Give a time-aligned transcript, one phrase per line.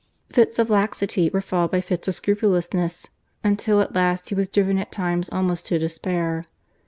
[0.31, 3.09] Fits of laxity were followed by fits of scrupulousness
[3.43, 6.47] until at last he was driven at times almost to despair.